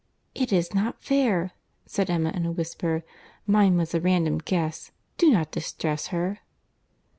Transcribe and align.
"It 0.33 0.51
is 0.51 0.73
not 0.73 0.99
fair," 1.03 1.51
said 1.85 2.09
Emma, 2.09 2.31
in 2.31 2.47
a 2.47 2.51
whisper; 2.51 3.03
"mine 3.45 3.77
was 3.77 3.93
a 3.93 4.01
random 4.01 4.39
guess. 4.39 4.89
Do 5.19 5.29
not 5.29 5.51
distress 5.51 6.07
her." 6.07 6.39